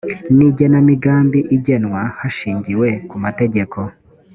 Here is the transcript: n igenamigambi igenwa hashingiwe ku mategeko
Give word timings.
n 0.37 0.39
igenamigambi 0.49 1.39
igenwa 1.55 2.01
hashingiwe 2.19 2.87
ku 3.09 3.15
mategeko 3.23 3.79